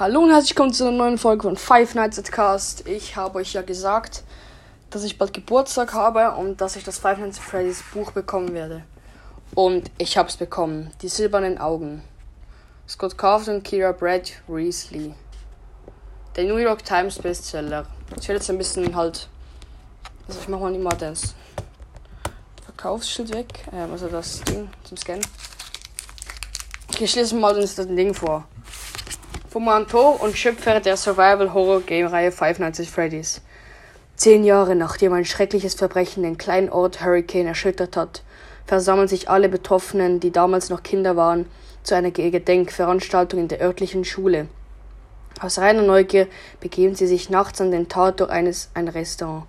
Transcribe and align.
Hallo 0.00 0.20
und 0.20 0.30
herzlich 0.30 0.50
willkommen 0.50 0.72
zu 0.72 0.86
einer 0.86 0.96
neuen 0.96 1.18
Folge 1.18 1.42
von 1.42 1.56
Five 1.56 1.96
Nights 1.96 2.20
at 2.20 2.30
Cast. 2.30 2.86
Ich 2.86 3.16
habe 3.16 3.40
euch 3.40 3.54
ja 3.54 3.62
gesagt, 3.62 4.22
dass 4.90 5.02
ich 5.02 5.18
bald 5.18 5.32
Geburtstag 5.32 5.92
habe 5.92 6.36
und 6.36 6.60
dass 6.60 6.76
ich 6.76 6.84
das 6.84 7.00
Five 7.00 7.18
Nights 7.18 7.38
at 7.38 7.44
Freddy's 7.44 7.82
Buch 7.92 8.12
bekommen 8.12 8.54
werde. 8.54 8.84
Und 9.56 9.90
ich 9.98 10.16
habe 10.16 10.28
es 10.28 10.36
bekommen. 10.36 10.92
Die 11.02 11.08
silbernen 11.08 11.58
Augen. 11.58 12.04
Scott 12.88 13.20
und 13.48 13.64
Kira 13.64 13.90
Brad 13.90 14.34
Reesley. 14.48 15.14
Der 16.36 16.44
New 16.44 16.58
York 16.58 16.84
Times 16.84 17.18
Bestseller. 17.18 17.84
Ich 18.20 18.28
werde 18.28 18.38
jetzt 18.38 18.50
ein 18.50 18.58
bisschen 18.58 18.94
halt. 18.94 19.28
Also 20.28 20.38
ich 20.38 20.46
mache 20.46 20.60
mal 20.60 20.74
immer 20.76 20.90
das 20.90 21.34
Verkaufsschild 22.64 23.34
weg. 23.34 23.48
Ähm, 23.72 23.90
also 23.90 24.06
das 24.06 24.42
Ding 24.42 24.70
zum 24.84 24.96
Scannen. 24.96 25.26
Ich 27.00 27.16
lese 27.16 27.34
mal 27.34 27.52
das 27.60 27.74
Ding 27.74 28.14
vor. 28.14 28.46
Vom 29.50 29.66
Autor 29.70 30.22
und 30.22 30.36
Schöpfer 30.36 30.78
der 30.78 30.98
Survival-Horror-Game-Reihe 30.98 32.32
Five 32.32 32.58
Nights 32.58 32.80
at 32.80 32.86
Freddy's. 32.86 33.40
Zehn 34.14 34.44
Jahre 34.44 34.74
nachdem 34.74 35.14
ein 35.14 35.24
schreckliches 35.24 35.72
Verbrechen 35.72 36.22
den 36.22 36.36
kleinen 36.36 36.68
Ort 36.68 37.02
Hurricane 37.02 37.46
erschüttert 37.46 37.96
hat, 37.96 38.22
versammeln 38.66 39.08
sich 39.08 39.30
alle 39.30 39.48
Betroffenen, 39.48 40.20
die 40.20 40.32
damals 40.32 40.68
noch 40.68 40.82
Kinder 40.82 41.16
waren, 41.16 41.46
zu 41.82 41.94
einer 41.94 42.10
Gedenkveranstaltung 42.10 43.40
in 43.40 43.48
der 43.48 43.62
örtlichen 43.62 44.04
Schule. 44.04 44.48
Aus 45.40 45.58
reiner 45.58 45.80
Neugier 45.80 46.26
begeben 46.60 46.94
sie 46.94 47.06
sich 47.06 47.30
nachts 47.30 47.62
an 47.62 47.70
den 47.70 47.88
Tatort 47.88 48.28
eines 48.28 48.68
ein 48.74 48.88
Restaurant, 48.88 49.46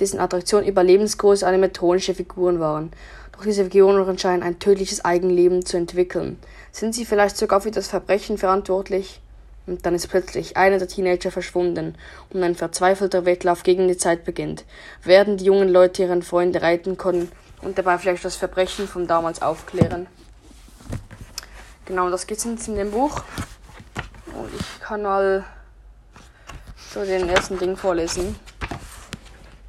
dessen 0.00 0.20
Attraktion 0.20 0.66
überlebensgroße 0.66 1.46
animatronische 1.46 2.14
Figuren 2.14 2.60
waren. 2.60 2.92
Doch 3.32 3.44
diese 3.44 3.64
Figuren 3.64 4.18
scheinen 4.18 4.42
ein 4.42 4.58
tödliches 4.58 5.02
Eigenleben 5.02 5.64
zu 5.64 5.78
entwickeln. 5.78 6.38
Sind 6.72 6.94
sie 6.94 7.06
vielleicht 7.06 7.38
sogar 7.38 7.62
für 7.62 7.70
das 7.70 7.88
Verbrechen 7.88 8.36
verantwortlich? 8.36 9.22
Und 9.70 9.86
dann 9.86 9.94
ist 9.94 10.08
plötzlich 10.08 10.56
einer 10.56 10.78
der 10.78 10.88
Teenager 10.88 11.30
verschwunden 11.30 11.94
und 12.30 12.42
ein 12.42 12.56
verzweifelter 12.56 13.24
Wettlauf 13.24 13.62
gegen 13.62 13.86
die 13.86 13.96
Zeit 13.96 14.24
beginnt. 14.24 14.64
Werden 15.04 15.36
die 15.36 15.44
jungen 15.44 15.68
Leute 15.68 16.02
ihren 16.02 16.22
Freunde 16.22 16.60
reiten 16.60 16.98
können 16.98 17.30
und 17.62 17.78
dabei 17.78 17.96
vielleicht 17.96 18.24
das 18.24 18.34
Verbrechen 18.34 18.88
von 18.88 19.06
damals 19.06 19.42
aufklären? 19.42 20.08
Genau, 21.84 22.10
das 22.10 22.26
geht 22.26 22.44
jetzt 22.44 22.66
in 22.66 22.74
dem 22.74 22.90
Buch. 22.90 23.22
Und 24.34 24.50
ich 24.58 24.80
kann 24.80 25.02
mal 25.02 25.44
so 26.92 27.04
den 27.04 27.28
ersten 27.28 27.56
Ding 27.56 27.76
vorlesen. 27.76 28.34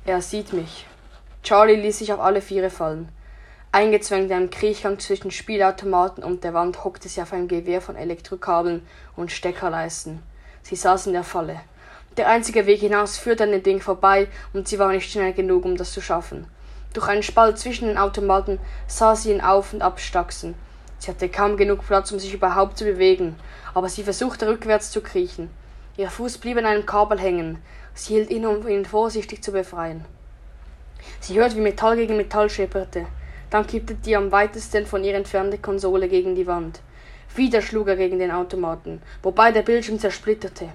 Er 0.07 0.23
sieht 0.23 0.51
mich. 0.51 0.87
Charlie 1.43 1.75
ließ 1.75 1.99
sich 1.99 2.11
auf 2.11 2.19
alle 2.19 2.41
Viere 2.41 2.71
fallen. 2.71 3.09
Eingezwängt 3.73 4.29
in 4.29 4.35
einem 4.35 4.49
Kriechgang 4.49 4.99
zwischen 4.99 5.31
Spielautomaten 5.31 6.25
und 6.25 6.43
der 6.43 6.53
Wand 6.53 6.83
hockte 6.83 7.07
sie 7.07 7.21
auf 7.21 7.31
einem 7.31 7.47
Gewehr 7.47 7.79
von 7.79 7.95
Elektrokabeln 7.95 8.85
und 9.15 9.31
Steckerleisten. 9.31 10.21
Sie 10.61 10.75
saß 10.75 11.07
in 11.07 11.13
der 11.13 11.23
Falle. 11.23 11.61
Der 12.17 12.27
einzige 12.27 12.65
Weg 12.65 12.81
hinaus 12.81 13.17
führte 13.17 13.45
an 13.45 13.51
dem 13.51 13.63
Ding 13.63 13.79
vorbei 13.79 14.27
und 14.51 14.67
sie 14.67 14.77
war 14.77 14.91
nicht 14.91 15.09
schnell 15.09 15.31
genug, 15.31 15.63
um 15.63 15.77
das 15.77 15.93
zu 15.93 16.01
schaffen. 16.01 16.47
Durch 16.91 17.07
einen 17.07 17.23
Spalt 17.23 17.57
zwischen 17.59 17.87
den 17.87 17.97
Automaten 17.97 18.59
sah 18.87 19.15
sie 19.15 19.31
ihn 19.31 19.39
auf 19.39 19.71
und 19.71 19.81
abstachsen. 19.81 20.55
Sie 20.99 21.09
hatte 21.09 21.29
kaum 21.29 21.55
genug 21.55 21.87
Platz, 21.87 22.11
um 22.11 22.19
sich 22.19 22.33
überhaupt 22.33 22.77
zu 22.77 22.83
bewegen, 22.83 23.37
aber 23.73 23.87
sie 23.87 24.03
versuchte 24.03 24.49
rückwärts 24.49 24.91
zu 24.91 24.99
kriechen. 24.99 25.49
Ihr 25.95 26.09
Fuß 26.09 26.39
blieb 26.39 26.57
an 26.57 26.65
einem 26.65 26.85
Kabel 26.85 27.21
hängen. 27.21 27.59
Sie 27.93 28.15
hielt 28.15 28.31
inne, 28.31 28.49
um 28.49 28.67
ihn 28.67 28.83
vorsichtig 28.83 29.41
zu 29.41 29.53
befreien. 29.53 30.03
Sie 31.21 31.39
hörte, 31.39 31.55
wie 31.55 31.61
Metall 31.61 31.95
gegen 31.95 32.17
Metall 32.17 32.49
schepperte. 32.49 33.07
Dann 33.51 33.67
kippte 33.67 33.95
die 33.95 34.15
am 34.15 34.31
weitesten 34.31 34.87
von 34.87 35.03
ihr 35.03 35.13
entfernte 35.13 35.57
Konsole 35.57 36.07
gegen 36.07 36.35
die 36.35 36.47
Wand. 36.47 36.79
Wieder 37.35 37.61
schlug 37.61 37.89
er 37.89 37.97
gegen 37.97 38.17
den 38.17 38.31
Automaten, 38.31 39.01
wobei 39.21 39.51
der 39.51 39.61
Bildschirm 39.61 39.99
zersplitterte. 39.99 40.69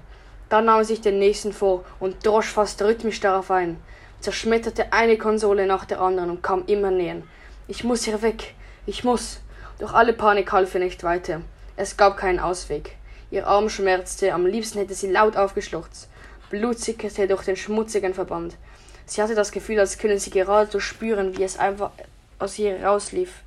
Dann 0.47 0.65
nahm 0.65 0.79
er 0.79 0.85
sich 0.85 1.01
den 1.01 1.19
nächsten 1.19 1.53
vor 1.53 1.83
und 1.99 2.25
drosch 2.25 2.47
fast 2.47 2.81
rhythmisch 2.81 3.19
darauf 3.19 3.51
ein, 3.51 3.77
zerschmetterte 4.19 4.93
eine 4.93 5.17
Konsole 5.17 5.65
nach 5.65 5.85
der 5.85 6.01
anderen 6.01 6.29
und 6.29 6.43
kam 6.43 6.65
immer 6.67 6.91
näher. 6.91 7.23
Ich 7.67 7.83
muss 7.83 8.03
hier 8.03 8.21
weg, 8.21 8.53
ich 8.85 9.03
muss. 9.03 9.39
Doch 9.79 9.93
alle 9.93 10.13
Panik 10.13 10.51
half 10.51 10.73
ihr 10.73 10.79
nicht 10.79 11.03
weiter. 11.03 11.41
Es 11.75 11.97
gab 11.97 12.15
keinen 12.17 12.39
Ausweg. 12.39 12.95
Ihr 13.29 13.47
Arm 13.47 13.69
schmerzte, 13.69 14.33
am 14.33 14.45
liebsten 14.45 14.79
hätte 14.79 14.93
sie 14.93 15.11
laut 15.11 15.35
aufgeschluchzt. 15.35 16.09
Blut 16.49 16.79
sickerte 16.79 17.27
durch 17.27 17.43
den 17.43 17.57
schmutzigen 17.57 18.13
Verband. 18.13 18.55
Sie 19.05 19.21
hatte 19.21 19.35
das 19.35 19.51
Gefühl, 19.51 19.79
als 19.79 19.97
könne 19.97 20.19
sie 20.19 20.29
gerade 20.29 20.71
so 20.71 20.79
spüren, 20.79 21.37
wie 21.37 21.43
es 21.43 21.59
einfach 21.59 21.91
aus 22.39 22.59
ihr 22.59 22.83
rauslief. 22.83 23.41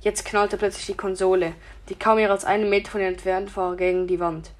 Jetzt 0.00 0.24
knallte 0.24 0.56
plötzlich 0.56 0.86
die 0.86 0.96
Konsole, 0.96 1.54
die 1.88 1.94
kaum 1.94 2.16
mehr 2.16 2.30
als 2.30 2.44
einen 2.44 2.70
Meter 2.70 2.90
von 2.92 3.00
ihr 3.00 3.08
entfernt 3.08 3.56
war, 3.56 3.76
gegen 3.76 4.06
die 4.06 4.20
Wand. 4.20 4.50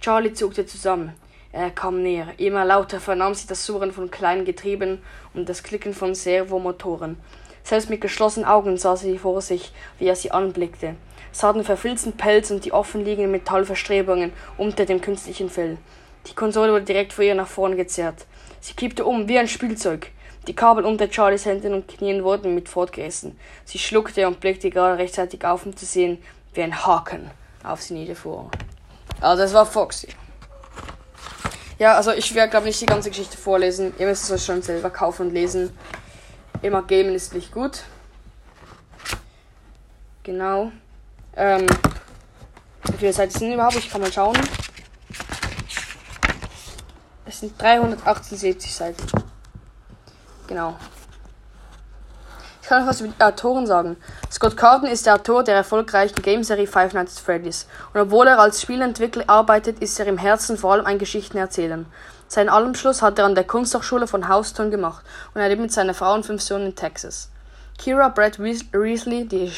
Charlie 0.00 0.32
zuckte 0.32 0.66
zusammen. 0.66 1.12
Er 1.52 1.70
kam 1.70 2.02
näher. 2.02 2.28
Immer 2.38 2.64
lauter 2.64 3.00
vernahm 3.00 3.34
sie 3.34 3.46
das 3.46 3.64
Surren 3.64 3.92
von 3.92 4.10
kleinen 4.10 4.44
Getrieben 4.44 5.02
und 5.32 5.48
das 5.48 5.62
Klicken 5.62 5.94
von 5.94 6.14
Servomotoren. 6.14 7.16
Selbst 7.62 7.90
mit 7.90 8.00
geschlossenen 8.00 8.48
Augen 8.48 8.76
sah 8.76 8.96
sie 8.96 9.18
vor 9.18 9.40
sich, 9.40 9.72
wie 9.98 10.06
er 10.06 10.16
sie 10.16 10.30
anblickte, 10.30 10.94
sah 11.32 11.52
den 11.52 11.64
verfilzten 11.64 12.12
Pelz 12.12 12.50
und 12.50 12.64
die 12.64 12.72
offenliegenden 12.72 13.32
Metallverstrebungen 13.32 14.32
unter 14.56 14.86
dem 14.86 15.00
künstlichen 15.00 15.50
Fell. 15.50 15.76
Die 16.26 16.34
Konsole 16.34 16.72
wurde 16.72 16.84
direkt 16.84 17.12
vor 17.12 17.24
ihr 17.24 17.34
nach 17.34 17.48
vorn 17.48 17.76
gezerrt. 17.76 18.26
Sie 18.60 18.74
kippte 18.74 19.04
um 19.04 19.28
wie 19.28 19.38
ein 19.38 19.48
Spielzeug. 19.48 20.12
Die 20.46 20.54
Kabel 20.54 20.84
unter 20.84 21.10
Charlies 21.10 21.44
Händen 21.44 21.74
und 21.74 21.88
Knien 21.88 22.22
wurden 22.22 22.54
mit 22.54 22.68
fortgerissen. 22.68 23.38
Sie 23.64 23.78
schluckte 23.78 24.26
und 24.28 24.38
blickte 24.38 24.70
gerade 24.70 24.98
rechtzeitig 24.98 25.44
auf, 25.44 25.66
um 25.66 25.76
zu 25.76 25.84
sehen, 25.84 26.22
wie 26.54 26.62
ein 26.62 26.86
Haken 26.86 27.30
auf 27.64 27.82
sie 27.82 27.94
niederfuhr. 27.94 28.48
Also 29.20 29.42
es 29.42 29.52
war 29.52 29.66
Foxy. 29.66 30.08
Ja, 31.78 31.94
also 31.94 32.12
ich 32.12 32.34
werde 32.34 32.50
glaube 32.50 32.66
nicht 32.66 32.80
die 32.80 32.86
ganze 32.86 33.10
Geschichte 33.10 33.36
vorlesen. 33.36 33.92
Ihr 33.98 34.06
müsst 34.06 34.24
es 34.24 34.30
euch 34.30 34.44
schon 34.44 34.62
selber 34.62 34.90
kaufen 34.90 35.26
und 35.26 35.34
lesen. 35.34 35.76
Immer 36.62 36.82
gamen 36.82 37.14
ist 37.14 37.34
nicht 37.34 37.52
gut. 37.52 37.82
Genau. 40.22 40.70
Ähm, 41.36 41.66
wie 42.84 42.96
viele 42.98 43.12
Seiten 43.12 43.32
sind 43.32 43.52
überhaupt? 43.52 43.76
Ich 43.76 43.90
kann 43.90 44.00
mal 44.00 44.12
schauen. 44.12 44.38
Es 47.26 47.40
sind 47.40 47.60
378 47.60 48.72
Seiten. 48.72 49.25
Genau. 50.46 50.76
Ich 52.62 52.68
kann 52.68 52.82
noch 52.82 52.88
was 52.88 53.00
über 53.00 53.12
die 53.16 53.22
Autoren 53.22 53.66
sagen. 53.66 53.96
Scott 54.30 54.56
Carden 54.56 54.88
ist 54.88 55.06
der 55.06 55.14
Autor 55.14 55.44
der 55.44 55.54
erfolgreichen 55.54 56.20
Gameserie 56.20 56.66
Five 56.66 56.94
Nights 56.94 57.18
at 57.18 57.24
Freddy's. 57.24 57.68
Und 57.94 58.00
obwohl 58.00 58.26
er 58.26 58.40
als 58.40 58.60
Spielentwickler 58.60 59.24
arbeitet, 59.28 59.78
ist 59.78 60.00
er 60.00 60.06
im 60.06 60.18
Herzen 60.18 60.58
vor 60.58 60.72
allem 60.72 60.84
ein 60.84 60.98
Geschichtenerzähler. 60.98 61.84
Seinen 62.26 62.48
Alumschluss 62.48 63.02
hat 63.02 63.20
er 63.20 63.24
an 63.24 63.36
der 63.36 63.44
Kunsthochschule 63.44 64.08
von 64.08 64.28
Houston 64.28 64.72
gemacht 64.72 65.04
und 65.32 65.40
er 65.40 65.48
lebt 65.48 65.62
mit 65.62 65.72
seiner 65.72 65.94
Frau 65.94 66.12
und 66.12 66.26
fünf 66.26 66.42
Söhnen 66.42 66.66
in 66.66 66.74
Texas. 66.74 67.30
Kira 67.78 68.08
Brad 68.08 68.40
Reesley, 68.40 69.28
die, 69.28 69.52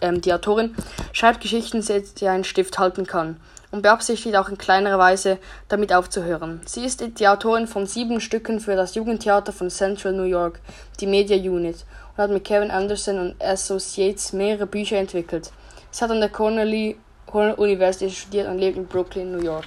äh, 0.00 0.18
die 0.18 0.32
Autorin, 0.32 0.74
schreibt 1.12 1.42
Geschichten, 1.42 1.82
sie 1.82 2.28
einen 2.28 2.44
Stift 2.44 2.78
halten 2.78 3.06
kann 3.06 3.36
und 3.74 3.82
beabsichtigt 3.82 4.36
auch 4.36 4.48
in 4.48 4.56
kleinerer 4.56 5.00
Weise 5.00 5.38
damit 5.66 5.92
aufzuhören. 5.92 6.60
Sie 6.64 6.84
ist 6.84 7.02
die 7.18 7.26
Autorin 7.26 7.66
von 7.66 7.86
sieben 7.86 8.20
Stücken 8.20 8.60
für 8.60 8.76
das 8.76 8.94
Jugendtheater 8.94 9.52
von 9.52 9.68
Central 9.68 10.12
New 10.12 10.22
York, 10.22 10.60
die 11.00 11.08
Media 11.08 11.36
Unit, 11.36 11.84
und 12.12 12.22
hat 12.22 12.30
mit 12.30 12.44
Kevin 12.44 12.70
Anderson 12.70 13.18
und 13.18 13.42
Associates 13.42 14.32
mehrere 14.32 14.66
Bücher 14.66 14.98
entwickelt. 14.98 15.50
Sie 15.90 16.04
hat 16.04 16.10
an 16.12 16.20
der 16.20 16.28
Cornell 16.28 16.94
University 17.32 18.12
studiert 18.12 18.46
und 18.46 18.58
lebt 18.58 18.76
in 18.76 18.86
Brooklyn, 18.86 19.32
New 19.32 19.42
York. 19.42 19.66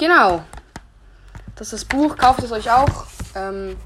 Genau. 0.00 0.42
Das 1.54 1.72
ist 1.72 1.72
das 1.74 1.84
Buch, 1.84 2.16
kauft 2.16 2.42
es 2.42 2.50
euch 2.50 2.68
auch. 2.72 3.06
Ähm, 3.36 3.76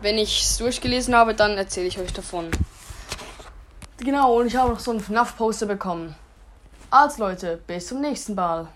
wenn 0.00 0.18
ich 0.18 0.42
es 0.42 0.58
durchgelesen 0.58 1.14
habe, 1.14 1.34
dann 1.34 1.56
erzähle 1.56 1.86
ich 1.86 2.00
euch 2.00 2.12
davon. 2.12 2.50
Genau, 3.98 4.40
und 4.40 4.48
ich 4.48 4.56
habe 4.56 4.70
noch 4.70 4.80
so 4.80 4.90
einen 4.90 5.00
FNAF-Poster 5.00 5.66
bekommen. 5.66 6.16
Also 6.96 7.24
Leute, 7.24 7.60
bis 7.66 7.88
zum 7.88 8.00
nächsten 8.00 8.36
Mal. 8.36 8.68